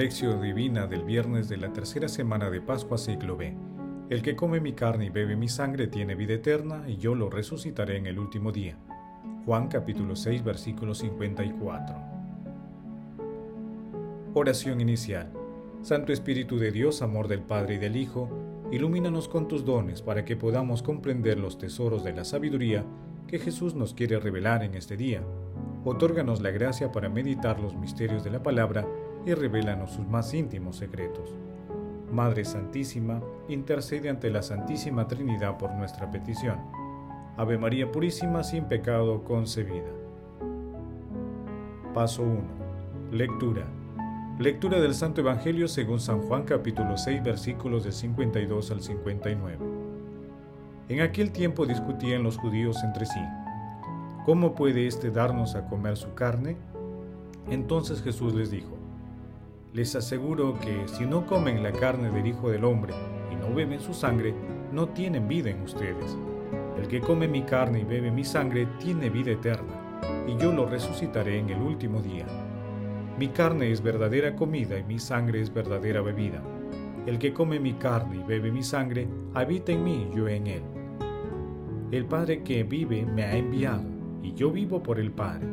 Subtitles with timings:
[0.00, 3.54] Lección Divina del viernes de la tercera semana de Pascua siglo B.
[4.08, 7.28] El que come mi carne y bebe mi sangre tiene vida eterna y yo lo
[7.28, 8.78] resucitaré en el último día.
[9.44, 11.96] Juan capítulo 6 versículo 54.
[14.32, 15.30] Oración inicial.
[15.82, 18.30] Santo Espíritu de Dios, amor del Padre y del Hijo,
[18.72, 22.86] ilumínanos con tus dones para que podamos comprender los tesoros de la sabiduría
[23.28, 25.22] que Jesús nos quiere revelar en este día.
[25.84, 28.88] Otórganos la gracia para meditar los misterios de la palabra
[29.26, 31.34] y revélanos sus más íntimos secretos.
[32.12, 36.58] Madre Santísima, intercede ante la Santísima Trinidad por nuestra petición.
[37.36, 39.90] Ave María Purísima, sin pecado concebida.
[41.94, 42.42] Paso 1.
[43.12, 43.64] Lectura.
[44.38, 49.58] Lectura del Santo Evangelio según San Juan capítulo 6 versículos del 52 al 59.
[50.88, 53.20] En aquel tiempo discutían los judíos entre sí.
[54.24, 56.56] ¿Cómo puede éste darnos a comer su carne?
[57.48, 58.79] Entonces Jesús les dijo,
[59.72, 62.92] les aseguro que si no comen la carne del Hijo del Hombre
[63.30, 64.34] y no beben su sangre,
[64.72, 66.16] no tienen vida en ustedes.
[66.76, 70.66] El que come mi carne y bebe mi sangre tiene vida eterna, y yo lo
[70.66, 72.26] resucitaré en el último día.
[73.16, 76.42] Mi carne es verdadera comida y mi sangre es verdadera bebida.
[77.06, 80.46] El que come mi carne y bebe mi sangre, habita en mí y yo en
[80.46, 80.62] él.
[81.92, 83.84] El Padre que vive me ha enviado,
[84.22, 85.46] y yo vivo por el Padre.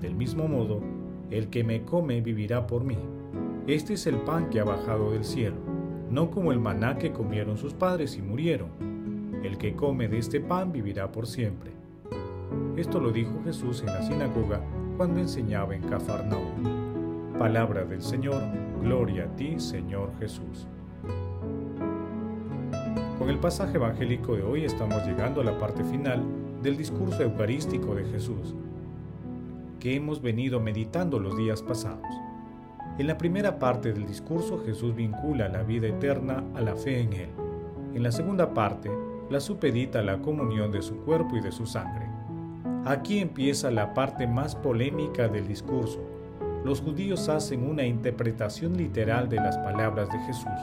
[0.00, 0.82] Del mismo modo,
[1.30, 2.98] el que me come vivirá por mí.
[3.70, 5.54] Este es el pan que ha bajado del cielo,
[6.10, 8.70] no como el maná que comieron sus padres y murieron.
[9.44, 11.70] El que come de este pan vivirá por siempre.
[12.76, 14.60] Esto lo dijo Jesús en la sinagoga
[14.96, 17.38] cuando enseñaba en Cafarnaúm.
[17.38, 18.42] Palabra del Señor,
[18.82, 20.66] gloria a ti, Señor Jesús.
[23.20, 26.24] Con el pasaje evangélico de hoy estamos llegando a la parte final
[26.60, 28.56] del discurso eucarístico de Jesús,
[29.78, 32.29] que hemos venido meditando los días pasados.
[33.00, 37.14] En la primera parte del discurso Jesús vincula la vida eterna a la fe en
[37.14, 37.30] Él.
[37.94, 38.90] En la segunda parte
[39.30, 42.06] la supedita a la comunión de su cuerpo y de su sangre.
[42.84, 45.98] Aquí empieza la parte más polémica del discurso.
[46.62, 50.60] Los judíos hacen una interpretación literal de las palabras de Jesús.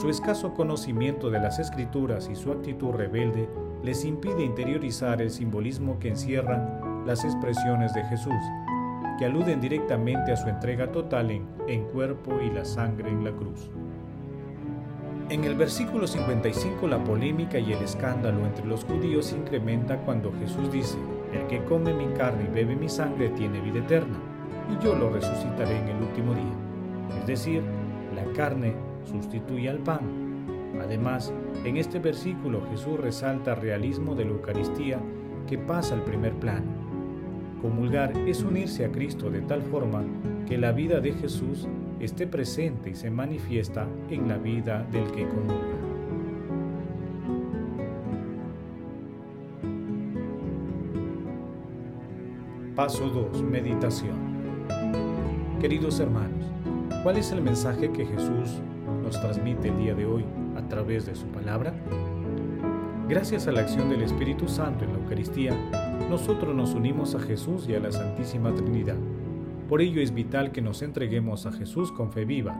[0.00, 3.50] Su escaso conocimiento de las escrituras y su actitud rebelde
[3.82, 8.32] les impide interiorizar el simbolismo que encierran las expresiones de Jesús
[9.18, 13.68] que aluden directamente a su entrega total en, cuerpo y la sangre en la cruz.
[15.28, 20.32] En el versículo 55 la polémica y el escándalo entre los judíos se incrementa cuando
[20.38, 20.98] Jesús dice,
[21.32, 24.16] el que come mi carne y bebe mi sangre tiene vida eterna,
[24.70, 27.18] y yo lo resucitaré en el último día.
[27.20, 27.62] Es decir,
[28.14, 28.74] la carne
[29.04, 30.00] sustituye al pan.
[30.80, 31.34] Además,
[31.64, 35.00] en este versículo Jesús resalta el realismo de la Eucaristía
[35.46, 36.87] que pasa al primer plano
[37.60, 40.04] Comulgar es unirse a Cristo de tal forma
[40.46, 41.66] que la vida de Jesús
[41.98, 45.88] esté presente y se manifiesta en la vida del que comulga.
[52.76, 53.42] Paso 2.
[53.42, 54.16] Meditación.
[55.60, 56.46] Queridos hermanos,
[57.02, 58.60] ¿cuál es el mensaje que Jesús
[59.02, 60.24] nos transmite el día de hoy
[60.56, 61.74] a través de su palabra?
[63.08, 65.56] Gracias a la acción del Espíritu Santo en la Eucaristía,
[66.10, 68.96] nosotros nos unimos a Jesús y a la Santísima Trinidad.
[69.68, 72.56] Por ello es vital que nos entreguemos a Jesús con fe viva,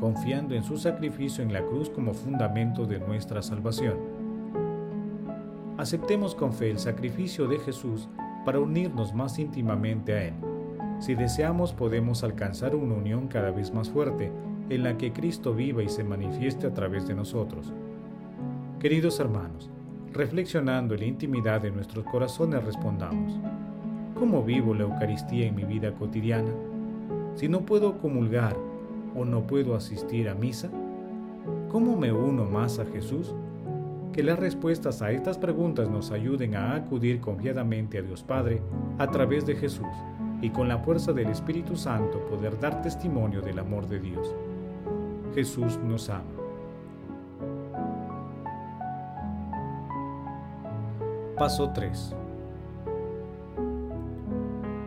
[0.00, 3.96] confiando en su sacrificio en la cruz como fundamento de nuestra salvación.
[5.76, 8.08] Aceptemos con fe el sacrificio de Jesús
[8.44, 10.34] para unirnos más íntimamente a Él.
[10.98, 14.32] Si deseamos podemos alcanzar una unión cada vez más fuerte
[14.68, 17.72] en la que Cristo viva y se manifieste a través de nosotros.
[18.80, 19.70] Queridos hermanos,
[20.12, 23.38] reflexionando en la intimidad de nuestros corazones, respondamos,
[24.18, 26.50] ¿cómo vivo la Eucaristía en mi vida cotidiana?
[27.34, 28.56] Si no puedo comulgar
[29.14, 30.70] o no puedo asistir a misa,
[31.70, 33.34] ¿cómo me uno más a Jesús?
[34.12, 38.60] Que las respuestas a estas preguntas nos ayuden a acudir confiadamente a Dios Padre
[38.98, 39.86] a través de Jesús
[40.40, 44.34] y con la fuerza del Espíritu Santo poder dar testimonio del amor de Dios.
[45.34, 46.37] Jesús nos ama.
[51.38, 52.16] Paso 3.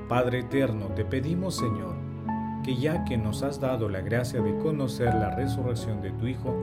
[0.09, 1.95] Padre eterno, te pedimos Señor,
[2.61, 6.53] que ya que nos has dado la gracia de conocer la resurrección de tu Hijo,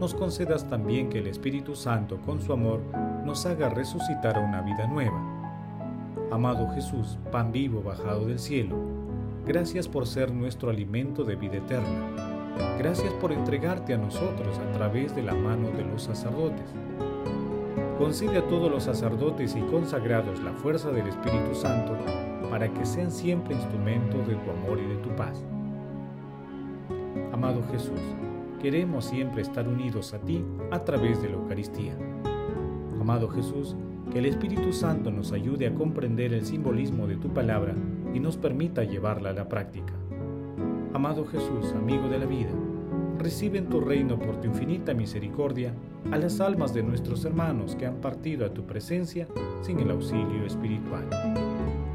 [0.00, 2.80] nos concedas también que el Espíritu Santo con su amor
[3.24, 5.20] nos haga resucitar a una vida nueva.
[6.32, 8.74] Amado Jesús, pan vivo bajado del cielo,
[9.46, 12.34] gracias por ser nuestro alimento de vida eterna.
[12.80, 16.66] Gracias por entregarte a nosotros a través de la mano de los sacerdotes
[17.98, 21.96] concede a todos los sacerdotes y consagrados la fuerza del Espíritu Santo
[22.50, 25.44] para que sean siempre instrumentos de tu amor y de tu paz.
[27.32, 28.00] Amado Jesús,
[28.60, 31.96] queremos siempre estar unidos a ti a través de la Eucaristía.
[33.00, 33.76] Amado Jesús,
[34.10, 37.74] que el Espíritu Santo nos ayude a comprender el simbolismo de tu palabra
[38.14, 39.92] y nos permita llevarla a la práctica.
[40.92, 42.50] Amado Jesús, amigo de la vida,
[43.18, 45.72] recibe en tu reino por tu infinita misericordia
[46.10, 49.26] a las almas de nuestros hermanos que han partido a tu presencia
[49.62, 51.04] sin el auxilio espiritual.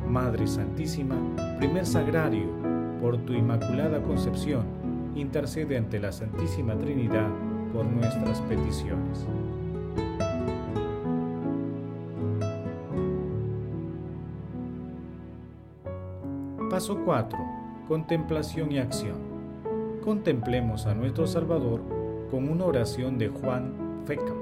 [0.08, 1.16] Madre Santísima,
[1.58, 2.48] primer sagrario,
[3.02, 4.66] por tu inmaculada concepción,
[5.16, 7.30] intercede ante la Santísima Trinidad
[7.74, 9.26] por nuestras peticiones.
[16.70, 17.38] Paso 4.
[17.88, 19.31] Contemplación y acción.
[20.04, 21.80] Contemplemos a nuestro Salvador
[22.32, 24.34] con una oración de Juan Feca.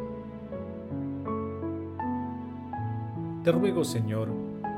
[3.44, 4.30] Te ruego, Señor,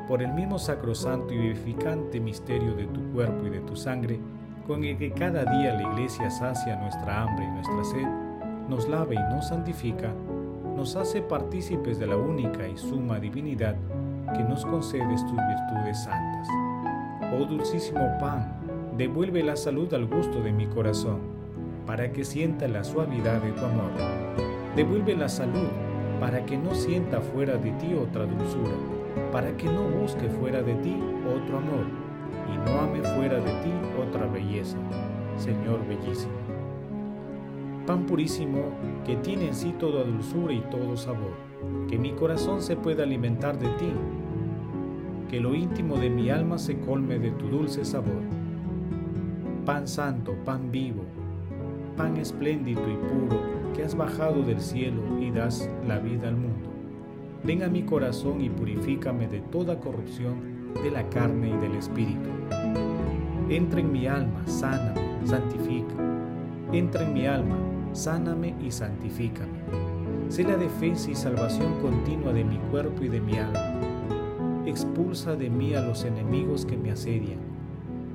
[0.08, 4.20] por el mismo sacrosanto y vivificante misterio de tu cuerpo y de tu sangre,
[4.66, 8.08] con el que cada día la Iglesia sacia nuestra hambre y nuestra sed,
[8.68, 10.12] nos lava y nos santifica,
[10.76, 13.76] nos hace partícipes de la única y suma divinidad
[14.34, 16.48] que nos concedes tus virtudes santas.
[17.34, 18.61] Oh dulcísimo pan,
[19.02, 21.22] devuelve la salud al gusto de mi corazón,
[21.88, 23.90] para que sienta la suavidad de tu amor.
[24.76, 25.70] Devuelve la salud,
[26.20, 28.76] para que no sienta fuera de ti otra dulzura,
[29.32, 30.96] para que no busque fuera de ti
[31.26, 31.86] otro amor,
[32.54, 33.72] y no ame fuera de ti
[34.08, 34.78] otra belleza,
[35.36, 36.34] Señor bellísimo.
[37.88, 38.66] Pan purísimo
[39.04, 41.34] que tiene en sí toda dulzura y todo sabor,
[41.90, 43.92] que mi corazón se pueda alimentar de ti,
[45.28, 48.41] que lo íntimo de mi alma se colme de tu dulce sabor.
[49.66, 51.04] Pan santo, pan vivo,
[51.96, 53.40] pan espléndido y puro
[53.76, 56.70] que has bajado del cielo y das la vida al mundo.
[57.44, 62.30] Ven a mi corazón y purifícame de toda corrupción de la carne y del espíritu.
[63.50, 65.96] Entra en mi alma, sáname, santifica.
[66.72, 67.58] Entra en mi alma,
[67.94, 69.60] sáname y santifícame.
[70.30, 73.80] Sé la defensa y salvación continua de mi cuerpo y de mi alma.
[74.66, 77.40] Expulsa de mí a los enemigos que me asedian,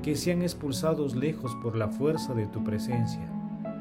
[0.06, 3.29] que sean expulsados lejos por la fuerza de tu presencia,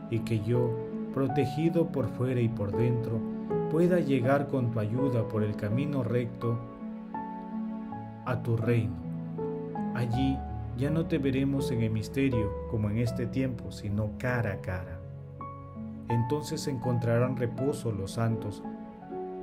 [0.10, 0.76] y que yo,
[1.14, 3.20] protegido por fuera y por dentro,
[3.70, 6.58] pueda llegar con tu ayuda por el camino recto
[8.26, 8.96] a tu reino.
[9.94, 10.36] Allí
[10.80, 15.00] ya no te veremos en el misterio como en este tiempo, sino cara a cara.
[16.10, 18.64] Entonces encontrarán reposo los santos,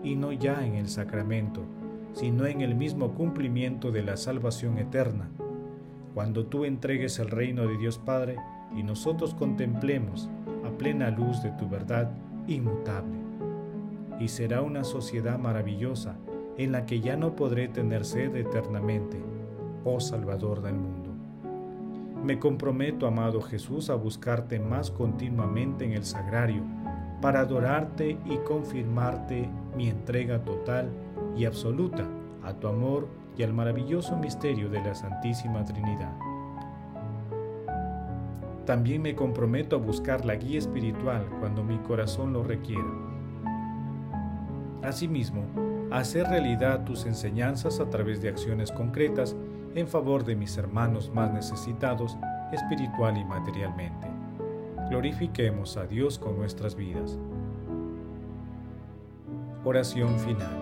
[0.02, 1.60] y no ya en el sacramento,
[2.12, 5.28] sino en el mismo cumplimiento de la salvación eterna,
[6.14, 8.36] cuando tú entregues el reino de Dios Padre
[8.76, 10.28] y nosotros contemplemos
[10.64, 12.10] a plena luz de tu verdad
[12.46, 13.18] inmutable.
[14.18, 16.16] Y será una sociedad maravillosa
[16.58, 19.18] en la que ya no podré tener sed eternamente,
[19.84, 21.10] oh Salvador del mundo.
[22.22, 26.62] Me comprometo, amado Jesús, a buscarte más continuamente en el sagrario,
[27.20, 30.88] para adorarte y confirmarte mi entrega total
[31.36, 32.06] y absoluta
[32.44, 36.12] a tu amor y al maravilloso misterio de la Santísima Trinidad.
[38.66, 42.88] También me comprometo a buscar la guía espiritual cuando mi corazón lo requiera.
[44.82, 45.44] Asimismo,
[45.90, 49.36] hacer realidad tus enseñanzas a través de acciones concretas
[49.74, 52.16] en favor de mis hermanos más necesitados
[52.52, 54.08] espiritual y materialmente.
[54.90, 57.18] Glorifiquemos a Dios con nuestras vidas.
[59.64, 60.61] Oración final.